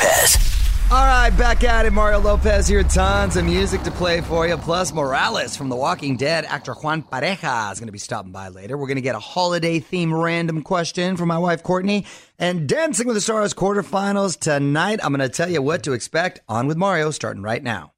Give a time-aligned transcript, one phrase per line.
[0.00, 0.36] Lopez.
[0.90, 1.92] All right, back at it.
[1.92, 2.82] Mario Lopez here.
[2.82, 4.56] Tons of music to play for you.
[4.56, 8.48] Plus, Morales from The Walking Dead, actor Juan Pareja, is going to be stopping by
[8.48, 8.76] later.
[8.76, 12.06] We're going to get a holiday theme random question from my wife, Courtney.
[12.40, 14.98] And Dancing with the Stars quarterfinals tonight.
[15.02, 17.92] I'm going to tell you what to expect on with Mario starting right now.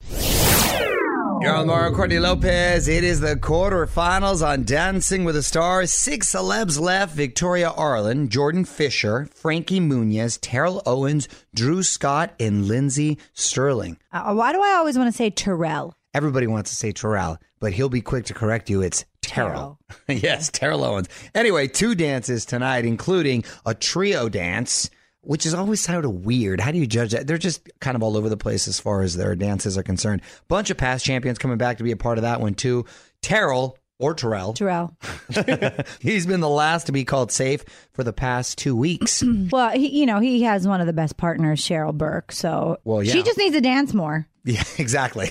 [1.42, 2.86] You're on Mario Courtney Lopez.
[2.86, 5.92] It is the quarterfinals on Dancing with the Stars.
[5.92, 13.18] Six celebs left Victoria Arlen, Jordan Fisher, Frankie Muniz, Terrell Owens, Drew Scott, and Lindsey
[13.32, 13.98] Stirling.
[14.12, 15.96] Uh, why do I always want to say Terrell?
[16.14, 18.80] Everybody wants to say Terrell, but he'll be quick to correct you.
[18.80, 19.80] It's Terrell.
[20.08, 21.08] yes, Terrell Owens.
[21.34, 24.90] Anyway, two dances tonight, including a trio dance
[25.22, 26.60] which is always sort of weird.
[26.60, 27.26] How do you judge that?
[27.26, 30.22] They're just kind of all over the place as far as their dances are concerned.
[30.48, 32.84] Bunch of past champions coming back to be a part of that one too.
[33.22, 34.52] Terrell or Terrell.
[34.52, 34.96] Terrell.
[36.00, 39.22] He's been the last to be called safe for the past two weeks.
[39.52, 42.32] well, he, you know, he has one of the best partners, Cheryl Burke.
[42.32, 43.12] So Well, yeah.
[43.12, 44.26] she just needs to dance more.
[44.44, 45.30] yeah, exactly.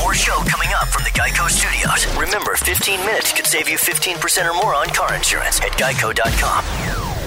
[0.00, 2.06] More show coming up from the Geico Studios.
[2.16, 7.17] Remember, 15 minutes could save you 15% or more on car insurance at geico.com.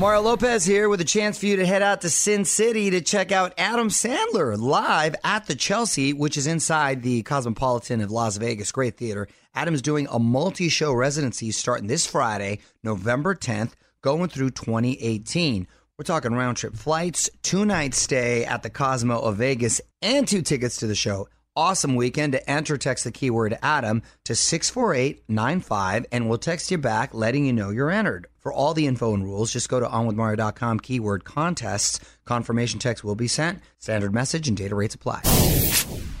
[0.00, 3.00] Mario Lopez here with a chance for you to head out to Sin City to
[3.00, 8.36] check out Adam Sandler live at the Chelsea, which is inside the Cosmopolitan of Las
[8.36, 8.72] Vegas.
[8.72, 9.28] Great theater.
[9.54, 15.68] Adam's doing a multi show residency starting this Friday, November 10th, going through 2018.
[15.96, 20.42] We're talking round trip flights, two night stay at the Cosmo of Vegas, and two
[20.42, 21.28] tickets to the show.
[21.56, 22.32] Awesome weekend.
[22.32, 27.52] To enter, text the keyword Adam to 64895 and we'll text you back letting you
[27.52, 28.26] know you're entered.
[28.40, 32.00] For all the info and rules, just go to onwithmario.com keyword contests.
[32.24, 33.60] Confirmation text will be sent.
[33.78, 35.22] Standard message and data rates apply.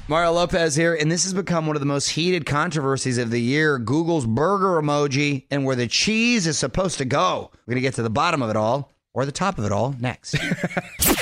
[0.06, 3.40] Mario Lopez here, and this has become one of the most heated controversies of the
[3.40, 7.50] year Google's burger emoji and where the cheese is supposed to go.
[7.66, 9.72] We're going to get to the bottom of it all or the top of it
[9.72, 10.36] all next.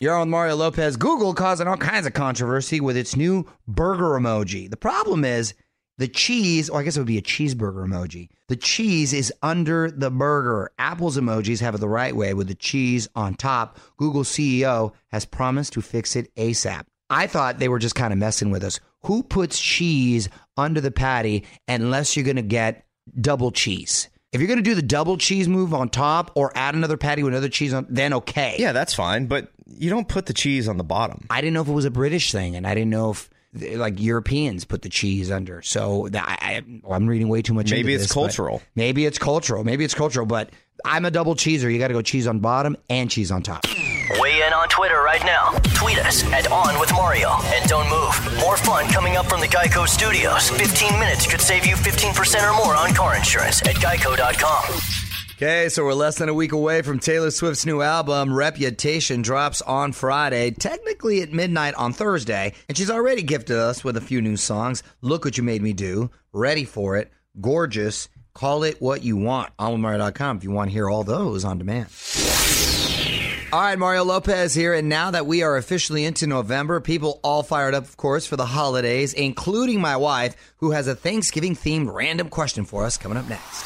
[0.00, 0.96] You're on Mario Lopez.
[0.96, 4.70] Google causing all kinds of controversy with its new burger emoji.
[4.70, 5.54] The problem is
[5.96, 8.28] the cheese, or I guess it would be a cheeseburger emoji.
[8.46, 10.70] The cheese is under the burger.
[10.78, 13.80] Apple's emojis have it the right way with the cheese on top.
[13.96, 16.84] Google CEO has promised to fix it ASAP.
[17.10, 18.78] I thought they were just kind of messing with us.
[19.02, 22.86] Who puts cheese under the patty unless you're going to get
[23.20, 24.08] double cheese?
[24.30, 27.22] If you're going to do the double cheese move on top or add another patty
[27.22, 28.56] with another cheese on, then okay.
[28.58, 31.26] Yeah, that's fine, but you don't put the cheese on the bottom.
[31.30, 33.98] I didn't know if it was a British thing, and I didn't know if like
[33.98, 35.62] Europeans put the cheese under.
[35.62, 37.70] So I, I, I'm reading way too much.
[37.70, 38.60] Maybe it's this, cultural.
[38.74, 39.64] Maybe it's cultural.
[39.64, 40.26] Maybe it's cultural.
[40.26, 40.50] But
[40.84, 41.72] I'm a double cheeser.
[41.72, 43.64] You got to go cheese on bottom and cheese on top.
[44.38, 45.50] Weigh on Twitter right now.
[45.74, 47.30] Tweet us at On With Mario.
[47.46, 48.40] And don't move.
[48.40, 50.50] More fun coming up from the Geico Studios.
[50.50, 54.80] 15 minutes could save you 15% or more on car insurance at geico.com.
[55.36, 59.62] Okay, so we're less than a week away from Taylor Swift's new album, Reputation, drops
[59.62, 64.20] on Friday, technically at midnight on Thursday, and she's already gifted us with a few
[64.20, 64.82] new songs.
[65.00, 69.56] Look What You Made Me Do, Ready for It, Gorgeous, Call It What You Want,
[69.58, 71.86] onwithmario.com if you want to hear all those on demand.
[73.50, 77.42] All right, Mario Lopez here, and now that we are officially into November, people all
[77.42, 81.90] fired up, of course, for the holidays, including my wife, who has a Thanksgiving themed
[81.90, 83.64] random question for us coming up next.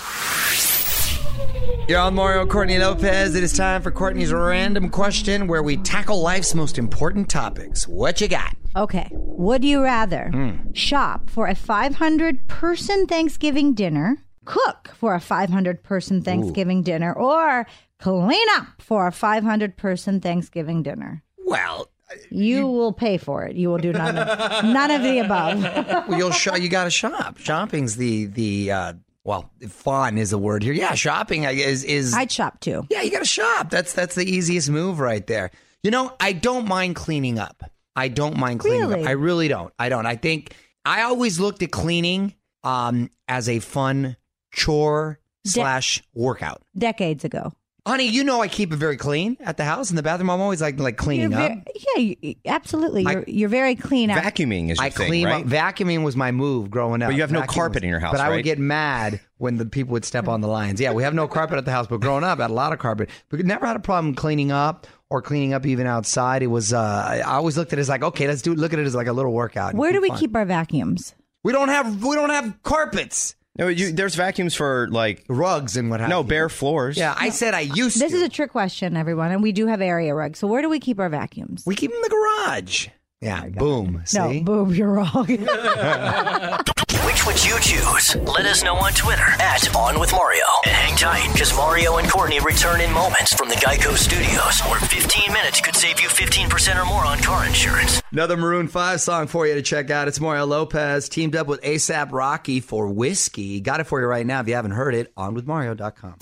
[1.88, 3.34] You're on Mario Courtney Lopez.
[3.34, 7.88] It is time for Courtney's random question where we tackle life's most important topics.
[7.88, 8.54] What you got?
[8.76, 9.08] Okay.
[9.10, 10.72] Would you rather Hmm.
[10.74, 17.66] shop for a 500 person Thanksgiving dinner, cook for a 500 person Thanksgiving dinner, or
[17.98, 21.22] clean up for a 500 person Thanksgiving dinner?
[21.44, 21.88] Well,
[22.30, 23.56] You will pay for it.
[23.56, 25.62] You will do none of, none of the above.
[26.08, 26.60] well you'll shop.
[26.60, 27.38] You got to shop.
[27.38, 28.92] Shopping's the the uh,
[29.24, 30.72] well, fun is the word here.
[30.72, 32.86] Yeah, shopping is is I'd shop too.
[32.90, 33.70] Yeah, you got to shop.
[33.70, 35.50] That's that's the easiest move right there.
[35.82, 37.62] You know, I don't mind cleaning up.
[37.96, 39.02] I don't mind cleaning Really?
[39.02, 39.08] up.
[39.08, 39.72] I really don't.
[39.78, 40.06] I don't.
[40.06, 40.54] I think
[40.84, 42.34] I always looked at cleaning
[42.64, 44.16] um as a fun
[44.52, 46.62] chore slash workout.
[46.76, 47.52] Decades ago.
[47.84, 50.30] Honey, you know I keep it very clean at the house in the bathroom.
[50.30, 51.50] I'm always like like You're cleaning up.
[51.50, 51.64] ve-
[51.96, 53.04] yeah, you, absolutely.
[53.04, 54.22] I- You're, you're very clean out.
[54.22, 55.44] Vacuuming is your I thing, clean right?
[55.44, 55.50] up.
[55.50, 57.08] Vacuuming was my move growing up.
[57.08, 58.44] But you have no Vacuuming carpet was- in your house, But I would right?
[58.44, 60.80] get mad when the people would step on the lines.
[60.80, 62.72] Yeah, we have no carpet at the house, but growing up, I had a lot
[62.72, 63.10] of carpet.
[63.28, 66.44] But we never had a problem cleaning up or cleaning up even outside.
[66.44, 66.72] It was.
[66.72, 68.54] Uh, I I always looked at it as like, okay, let's do.
[68.54, 69.74] Look at it as like a little workout.
[69.74, 70.18] Where do we fun.
[70.18, 71.16] keep our vacuums?
[71.42, 72.00] We don't have.
[72.04, 76.22] We don't have carpets, No, you, there's vacuums for like rugs, and what have no
[76.22, 76.26] you.
[76.28, 76.96] bare floors.
[76.96, 78.16] Yeah, I said I used This to.
[78.16, 80.38] is a trick question, everyone, and we do have area rugs.
[80.38, 81.62] So where do we keep our vacuums?
[81.66, 82.88] we keep them in the garage.
[83.20, 84.02] Yeah, oh boom.
[84.06, 84.18] See?
[84.18, 85.26] No, boom, you're wrong.
[87.24, 88.16] Would you choose?
[88.16, 90.42] Let us know on Twitter at On With Mario.
[90.64, 94.80] And hang tight, because Mario and Courtney return in moments from the Geico Studios, where
[94.80, 98.02] 15 minutes could save you 15% or more on car insurance.
[98.10, 100.08] Another Maroon 5 song for you to check out.
[100.08, 103.60] It's Mario Lopez teamed up with ASAP Rocky for Whiskey.
[103.60, 106.16] Got it for you right now if you haven't heard it on withmario.com.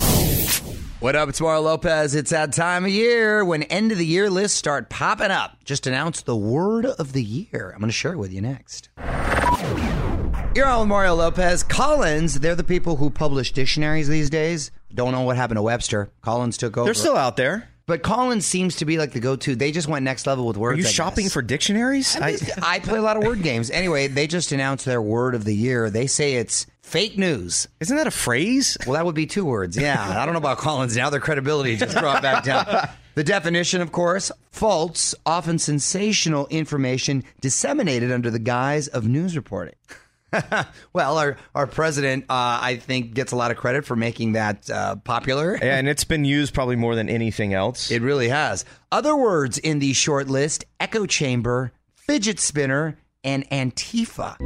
[0.99, 1.29] What up?
[1.29, 2.13] It's Mario Lopez.
[2.13, 5.63] It's that time of year when end of the year lists start popping up.
[5.63, 7.71] Just announced the word of the year.
[7.73, 8.89] I'm going to share it with you next.
[10.53, 11.63] You're on with Mario Lopez.
[11.63, 14.69] Collins, they're the people who publish dictionaries these days.
[14.93, 16.11] Don't know what happened to Webster.
[16.21, 16.83] Collins took over.
[16.83, 17.69] They're still out there.
[17.85, 19.55] But Collins seems to be like the go-to.
[19.55, 20.77] They just went next level with words.
[20.77, 21.33] Are you I shopping guess.
[21.33, 22.17] for dictionaries?
[22.17, 23.71] I, I play a lot of word games.
[23.71, 25.89] Anyway, they just announced their word of the year.
[25.89, 27.69] They say it's fake news.
[27.79, 28.77] Isn't that a phrase?
[28.85, 29.77] Well, that would be two words.
[29.77, 30.21] Yeah.
[30.21, 31.09] I don't know about Collins now.
[31.09, 32.89] Their credibility just dropped back down.
[33.15, 39.75] The definition, of course, false, often sensational information disseminated under the guise of news reporting.
[40.93, 44.69] well, our, our president, uh, I think, gets a lot of credit for making that
[44.69, 45.53] uh, popular.
[45.61, 47.91] and it's been used probably more than anything else.
[47.91, 48.65] It really has.
[48.91, 54.37] Other words in the short list echo chamber, fidget spinner, and Antifa.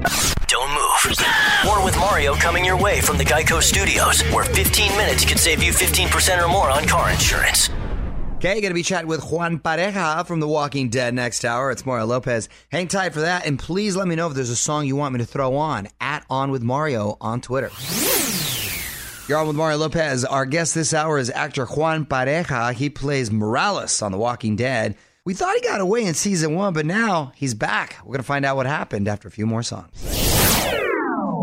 [0.48, 1.18] Don't move.
[1.66, 5.64] More with Mario coming your way from the Geico Studios, where 15 minutes could save
[5.64, 7.70] you 15% or more on car insurance.
[8.38, 11.72] Okay, going to be chatting with Juan Pareja from The Walking Dead next hour.
[11.72, 12.50] It's Mario Lopez.
[12.70, 15.14] Hang tight for that, and please let me know if there's a song you want
[15.14, 17.72] me to throw on at On With Mario on Twitter.
[19.28, 20.26] You're on with Mario Lopez.
[20.26, 22.74] Our guest this hour is actor Juan Pareja.
[22.74, 24.98] He plays Morales on The Walking Dead.
[25.24, 27.96] We thought he got away in season one, but now he's back.
[28.04, 30.25] We're going to find out what happened after a few more songs.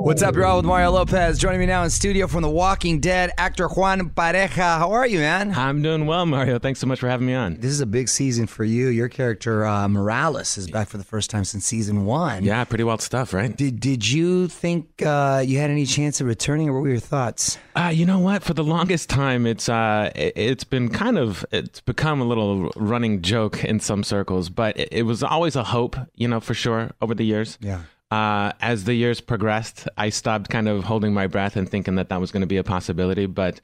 [0.04, 0.56] What's up, y'all?
[0.56, 1.38] with Mario Lopez.
[1.38, 4.78] Joining me now in studio from The Walking Dead, actor Juan Pareja.
[4.78, 5.54] How are you, man?
[5.54, 6.59] I'm doing well, Mario.
[6.59, 7.61] Thanks so much for having me on.
[7.61, 8.88] This is a big season for you.
[8.88, 12.42] Your character uh, Morales is back for the first time since season one.
[12.42, 13.56] Yeah, pretty wild stuff, right?
[13.56, 16.99] Did Did you think uh, you had any chance of returning, or what were your
[16.99, 17.56] thoughts?
[17.76, 18.42] Uh, you know what?
[18.42, 22.73] For the longest time, it's uh, it, it's been kind of it's become a little
[22.75, 26.54] running joke in some circles, but it, it was always a hope, you know, for
[26.54, 27.56] sure over the years.
[27.61, 27.82] Yeah.
[28.12, 32.11] Uh, as the years progressed, I stopped kind of holding my breath and thinking that
[32.11, 33.25] that was going to be a possibility.
[33.25, 33.62] But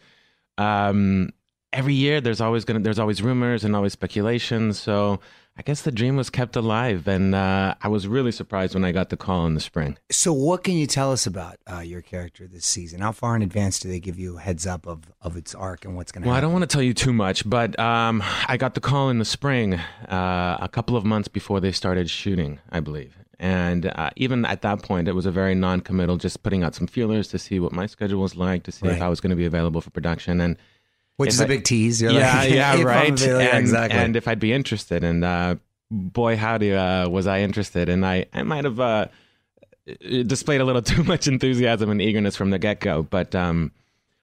[0.56, 1.34] um,
[1.70, 4.72] every year, there's always going to there's always rumors and always speculation.
[4.72, 5.20] So
[5.58, 8.92] I guess the dream was kept alive, and uh, I was really surprised when I
[8.92, 9.98] got the call in the spring.
[10.10, 13.00] So, what can you tell us about uh, your character this season?
[13.00, 15.84] How far in advance do they give you a heads up of, of its arc
[15.84, 16.30] and what's going to happen?
[16.30, 19.10] Well, I don't want to tell you too much, but um, I got the call
[19.10, 23.18] in the spring, uh, a couple of months before they started shooting, I believe.
[23.40, 26.86] And uh, even at that point, it was a very non-committal, just putting out some
[26.88, 28.96] feelers to see what my schedule was like, to see Right.
[28.96, 30.40] if I was going to be available for production.
[30.40, 30.56] And
[31.18, 32.02] Which is a I- big tease.
[32.02, 33.12] You're yeah, like, yeah, right.
[33.12, 33.98] available- yeah, exactly.
[34.00, 35.54] and if I'd be interested, and uh,
[35.90, 39.06] boy, howdy, uh, was I interested, and I, I might have uh,
[40.26, 43.70] displayed a little too much enthusiasm and eagerness from the get go, but um,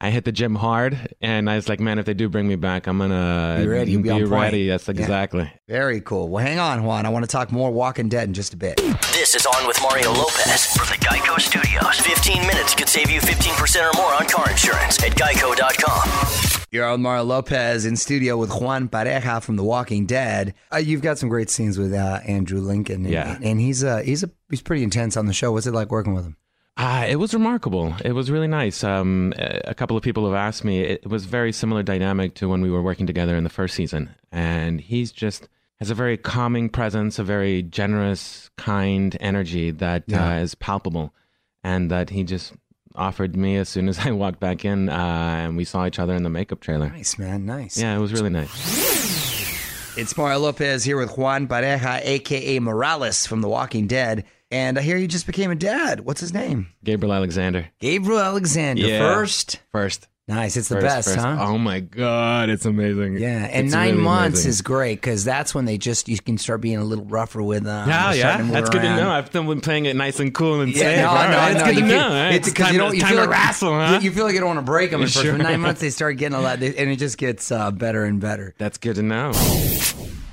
[0.02, 2.56] I hit the gym hard, and I was like, man, if they do bring me
[2.58, 4.30] back, I'm gonna Be ready, be on point.
[4.32, 4.60] ready.
[4.64, 4.92] Yes, Yeah.
[4.92, 5.50] exactly.
[5.70, 6.28] Very cool.
[6.28, 7.06] Well, hang on, Juan.
[7.06, 8.75] I want to talk more Walking Dead in just a bit.
[9.14, 11.98] This is On with Mario Lopez from the Geico Studios.
[12.02, 16.66] 15 minutes could save you 15% or more on car insurance at geico.com.
[16.72, 20.54] You're on Mario Lopez in studio with Juan Pareja from The Walking Dead.
[20.74, 23.38] Uh, you've got some great scenes with uh, Andrew Lincoln, and, Yeah.
[23.42, 25.54] and he's uh, he's a he's pretty intense on the show.
[25.54, 26.36] What's it like working with him?
[26.77, 27.96] Uh, it was remarkable.
[28.03, 28.84] It was really nice.
[28.84, 30.82] Um, a a couple of people have asked me.
[30.82, 34.13] It was very similar dynamic to when we were working together in the first season,
[34.32, 35.48] and he's just
[35.79, 40.36] has a very calming presence, a very generous, kind energy that Yeah.
[40.36, 41.13] uh, is palpable,
[41.63, 42.53] and that he just
[42.94, 44.94] offered me as soon as I walked back in, uh,
[45.48, 46.89] and we saw each other in the makeup trailer.
[46.89, 47.77] Nice man, nice.
[47.77, 48.51] Yeah, it was really nice.
[49.98, 54.82] It's Mario Lopez here with Juan Pareja, aka Morales from The Walking Dead, and I
[54.82, 56.02] hear you just became a dad.
[56.02, 56.68] What's his name?
[56.84, 57.70] Gabriel Alexander.
[57.80, 58.82] Gabriel Alexander.
[58.88, 59.00] Yeah.
[59.00, 60.08] First, First.
[60.28, 60.56] nice.
[60.58, 61.20] It's the First, best, first.
[61.20, 61.38] huh?
[61.40, 63.18] Oh my god, it's amazing.
[63.18, 64.50] Yeah, and It's nine really months amazing.
[64.50, 67.64] is great because that's when they just you can start being a little rougher with
[67.64, 67.88] them.
[67.90, 69.10] Yeah, yeah, starting to move that's good to know.
[69.12, 70.98] I've been playing it nice and cool and Yeah, safe.
[70.98, 71.48] no, no, right, no.
[71.60, 72.10] It's good you to feel- know.
[72.10, 72.34] right?
[72.36, 72.90] It's because time, you don't.
[72.92, 73.98] to, You time feel like wrestle, huh?
[74.02, 75.22] You, you feel like you don't want to break them at first.
[75.24, 75.32] Sure.
[75.34, 78.20] For nine months, they start getting a lot, and it just gets uh, better and
[78.20, 78.54] better.
[78.58, 79.32] That's good to know.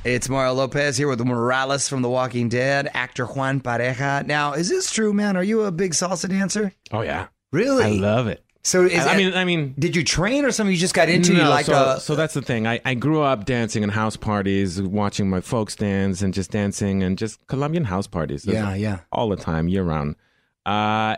[0.04, 4.26] It's Mario Lopez here with Morales from The Walking Dead, actor Juan Pareja.
[4.26, 5.37] Now, is this true, man?
[5.37, 6.73] Are you a big salsa dancer?
[6.90, 7.85] Oh yeah, Really?
[7.85, 8.44] I love it.
[8.64, 11.09] So, is I, I mean, I mean, did you train or something you just got
[11.09, 11.32] into?
[11.32, 12.66] you no, like so, uh, so that's the thing.
[12.66, 17.02] I, I grew up dancing in house parties, watching my folks dance, and just dancing
[17.02, 18.44] and just Colombian house parties.
[18.47, 19.00] Yeah, yeah.
[19.11, 20.14] all the time, year round.
[20.64, 21.16] Uh,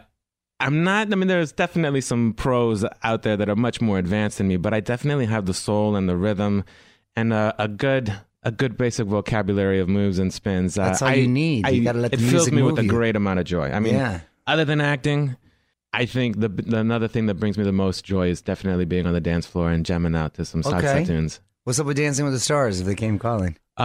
[0.60, 1.12] I'm not.
[1.12, 4.56] I mean, there's definitely some pros out there that are much more advanced than me,
[4.56, 6.64] but I definitely have the soul and the rhythm,
[7.14, 8.14] and a, a good.
[8.44, 10.78] A good basic vocabulary of moves and spins.
[10.78, 11.66] Uh, That's all I, you need.
[11.66, 13.46] I, You gotta let the it fills music me with move a great amount of
[13.46, 13.70] joy.
[13.70, 14.20] I mean, Yeah.
[14.46, 15.36] other than acting,
[15.92, 19.06] I think the, the another thing that brings me the most joy is definitely being
[19.06, 21.04] on the dance floor and jamming out to some salsa Okay.
[21.04, 21.40] tunes.
[21.64, 23.56] what's up with Dancing with the Stars if they came calling?
[23.76, 23.82] Uh,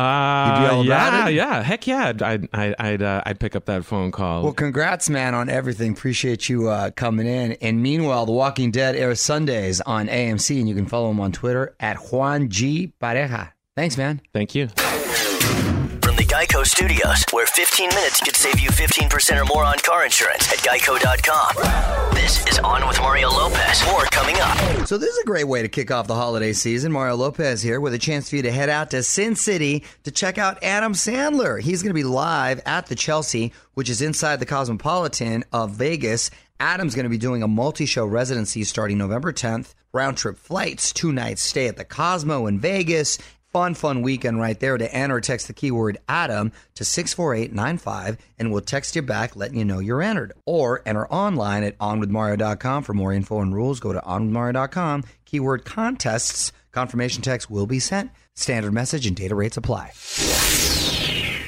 [0.59, 2.09] You'd be all about yeah, yeah, heck yeah!
[2.21, 2.21] I'd
[2.53, 4.43] I'd I'd, uh, I'd pick up that phone call.
[4.43, 5.93] Well, congrats, man, on everything.
[5.93, 7.53] Appreciate you uh, coming in.
[7.53, 11.31] And meanwhile, The Walking Dead airs Sundays on AMC, and you can follow him on
[11.31, 12.93] Twitter at Juan G.
[13.01, 13.53] Pareja.
[13.79, 14.19] Thanks, man.
[14.33, 14.67] Thank you.
[14.67, 20.03] From the Geico Studios, where 15 minutes could save you 15% or more on car
[20.03, 22.13] insurance at geico.com.
[22.13, 23.85] This is On with Mario Lopez.
[23.85, 24.85] More coming up.
[24.85, 26.91] So this is a great way to kick off the holiday season.
[26.91, 30.11] Mario Lopez here with a chance for you to head out to Sin City to
[30.11, 31.61] check out Adam Sandler.
[31.61, 36.31] He's going to be live at the Chelsea, which is inside the Cosmopolitan of Vegas.
[36.59, 39.73] Adam's going to be doing a multi-show residency starting November 10th.
[39.93, 43.17] Round trip flights, two nights stay at the Cosmo in Vegas.
[43.51, 44.77] Fun, fun weekend right there.
[44.77, 49.65] To enter, text the keyword Adam to 64895 and we'll text you back letting you
[49.65, 50.33] know you're entered.
[50.45, 53.79] Or enter online at onwithmario.com for more info and rules.
[53.79, 56.51] Go to onwithmario.com, keyword contests.
[56.71, 58.11] Confirmation text will be sent.
[58.35, 59.91] Standard message and data rates apply.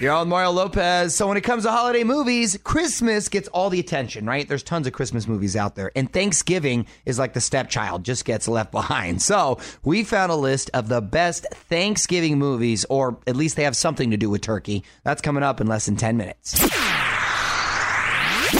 [0.01, 1.13] You're on Mario Lopez.
[1.13, 4.47] So when it comes to holiday movies, Christmas gets all the attention, right?
[4.47, 5.91] There's tons of Christmas movies out there.
[5.95, 9.21] And Thanksgiving is like the stepchild, just gets left behind.
[9.21, 13.77] So we found a list of the best Thanksgiving movies, or at least they have
[13.77, 14.83] something to do with turkey.
[15.03, 16.59] That's coming up in less than 10 minutes.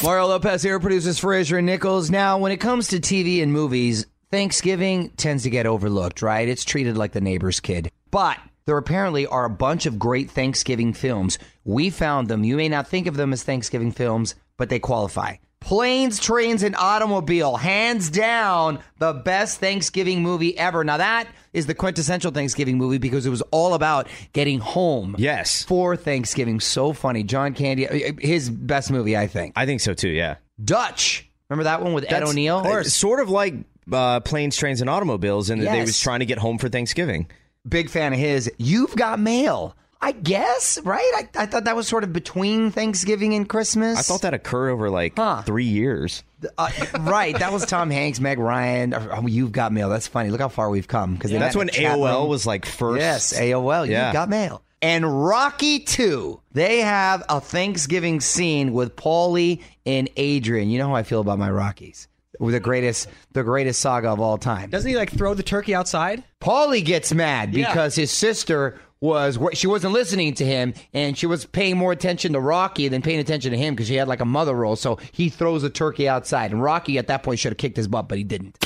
[0.03, 2.12] Mario Lopez here, produces Fraser and Nichols.
[2.12, 6.48] Now, when it comes to TV and movies, Thanksgiving tends to get overlooked, right?
[6.48, 7.91] It's treated like the neighbor's kid.
[8.12, 11.38] But there apparently are a bunch of great Thanksgiving films.
[11.63, 12.44] We found them.
[12.44, 15.36] You may not think of them as Thanksgiving films, but they qualify.
[15.60, 20.84] Planes, Trains, and Automobile, hands down, the best Thanksgiving movie ever.
[20.84, 25.15] Now, that is the quintessential Thanksgiving movie because it was all about getting home.
[25.20, 25.63] Yes.
[25.63, 26.60] For Thanksgiving.
[26.60, 27.22] So funny.
[27.24, 27.86] John Candy,
[28.20, 29.53] his best movie, I think.
[29.56, 30.10] I think so too.
[30.10, 30.38] Yeah.
[30.63, 31.30] Dutch.
[31.50, 32.63] Remember that one with Ed That's- O'Neill?
[32.65, 33.53] uh, sort of like
[33.91, 37.30] uh, planes, trains, and automobiles, and they was trying to get home for Thanksgiving.
[37.68, 38.51] Big fan of his.
[38.58, 39.75] You've got mail.
[40.03, 41.12] I guess, right?
[41.15, 44.00] I, I thought that was sort of between Thanksgiving and Christmas.
[44.00, 45.15] I thought that occurred over like
[45.46, 46.24] three years.
[46.58, 47.38] Uh, right.
[47.38, 48.96] That was Tom Hanks, Meg Ryan.
[48.96, 49.89] Oh, you've got mail.
[49.89, 50.32] That's funny.
[50.32, 51.13] Look how far we've come.
[51.13, 53.00] Because That's when AOL was like first.
[53.00, 53.88] Yes, AOL.
[53.88, 54.08] Yeah.
[54.08, 54.63] You've got mail.
[54.82, 60.72] And Rocky 2, they have a Thanksgiving scene with Paulie and Adrian.
[60.72, 62.08] You know how I feel about my Rockies.
[62.41, 64.69] We're the greatest, the greatest saga of all time.
[64.71, 66.24] Doesn't he like throw the turkey outside?
[66.41, 67.67] Paulie gets mad Yeah.
[67.69, 72.33] because his sister was she wasn't listening to him and she was paying more attention
[72.33, 74.75] to Rocky than paying attention to him because she had like a mother role.
[74.75, 77.88] So he throws the turkey outside, and Rocky at that point should have kicked his
[77.88, 78.57] butt, but he didn't.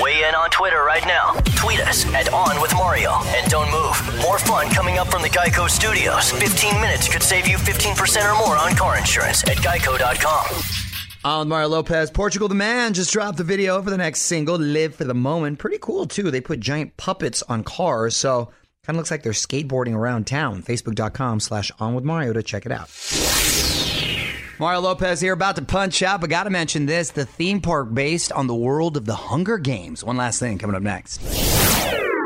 [0.00, 1.32] Weigh in on Twitter right now.
[1.56, 3.12] Tweet us at On With Mario.
[3.26, 4.22] And don't move.
[4.22, 6.30] More fun coming up from the Geico Studios.
[6.32, 10.93] 15 minutes could save you 15% or more on car insurance at geico.com.
[11.24, 14.94] On Mario Lopez, Portugal the Man just dropped the video for the next single, Live
[14.94, 15.58] for the Moment.
[15.58, 16.30] Pretty cool, too.
[16.30, 18.50] They put giant puppets on cars, so
[18.84, 20.62] kind of looks like they're skateboarding around town.
[20.62, 22.90] Facebook.com slash On With Mario to check it out.
[24.58, 27.94] Mario Lopez here, about to punch out, but got to mention this the theme park
[27.94, 30.04] based on the world of the Hunger Games.
[30.04, 31.22] One last thing coming up next.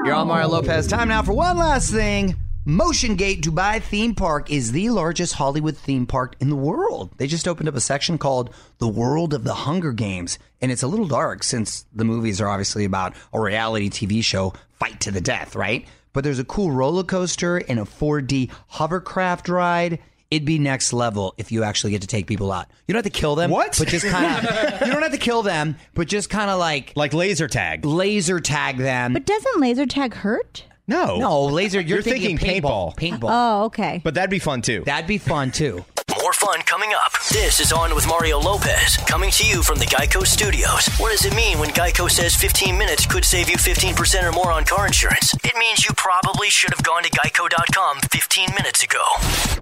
[0.04, 0.88] You're on Mario Lopez.
[0.88, 2.34] Time now for one last thing.
[2.68, 7.10] Motiongate Dubai theme park is the largest Hollywood theme park in the world.
[7.16, 10.82] They just opened up a section called The World of the Hunger Games, and it's
[10.82, 15.10] a little dark since the movies are obviously about a reality TV show fight to
[15.10, 15.86] the death, right?
[16.12, 20.00] But there's a cool roller coaster and a 4D hovercraft ride.
[20.30, 22.66] It'd be next level if you actually get to take people out.
[22.86, 23.50] You don't have to kill them.
[23.50, 23.76] What?
[23.78, 26.92] But just kind of, you don't have to kill them, but just kind of like
[26.96, 27.86] Like laser tag.
[27.86, 29.14] laser tag them.
[29.14, 30.64] But doesn't laser tag hurt?
[30.88, 31.18] No.
[31.18, 32.96] no, laser, you're, You're thinking paintball.
[32.96, 33.28] Paintball.
[33.30, 34.00] Oh, okay.
[34.02, 34.82] But that'd be fun too.
[34.86, 35.84] That'd be fun too.
[36.22, 37.12] More fun coming up.
[37.30, 40.88] This is On with Mario Lopez, coming to you from the Geico Studios.
[40.98, 44.50] What does it mean when Geico says 15 minutes could save you 15% or more
[44.50, 45.32] on car insurance?
[45.44, 49.02] It means you probably should have gone to geico.com 15 minutes ago.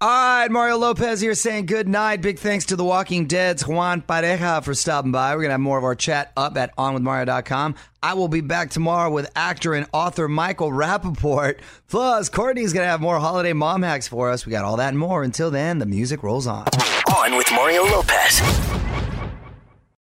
[0.01, 2.23] All right, Mario Lopez here saying good night.
[2.23, 5.33] Big thanks to The Walking Dead's Juan Pareja for stopping by.
[5.35, 7.75] We're going to have more of our chat up at onwithmario.com.
[8.07, 11.59] I will be back tomorrow with actor and author Michael Rapaport.
[11.89, 14.47] Plus, Courtney's going to have more holiday mom hacks for us.
[14.47, 15.25] We got all that and more.
[15.25, 16.69] Until then, the music rolls on.
[17.17, 18.41] On with Mario Lopez.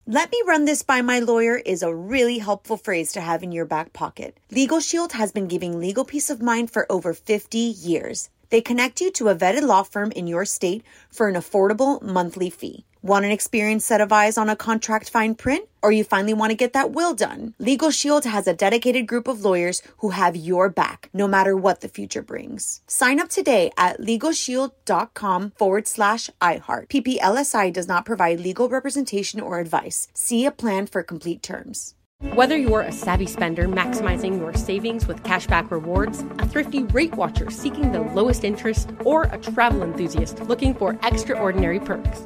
[0.06, 3.52] Let me run this by my lawyer is a really helpful phrase to have in
[3.52, 4.40] your back pocket.
[4.52, 8.30] Legal Shield has been giving legal peace of mind for over 50 years.
[8.52, 12.52] They connect you to a vetted law firm in your state for an affordable monthly
[12.52, 12.86] fee.
[13.08, 15.70] Want an experienced set of eyes on a contract fine print?
[15.82, 17.54] Or you finally want to get that will done?
[17.58, 21.80] Legal Shield has a dedicated group of lawyers who have your back, no matter what
[21.80, 22.82] the future brings.
[22.86, 26.90] Sign up today at LegalShield.com forward slash iHeart.
[26.90, 30.10] PPLSI does not provide legal representation or advice.
[30.14, 31.94] See a plan for complete terms.
[32.34, 37.52] Whether you're a savvy spender maximizing your savings with cashback rewards, a thrifty rate watcher
[37.52, 42.26] seeking the lowest interest, or a travel enthusiast looking for extraordinary perks,